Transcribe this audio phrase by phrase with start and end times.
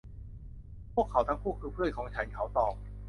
[0.93, 2.73] พวกเขาทั้งคู่คือเพื่อนของฉัน เขาตอบ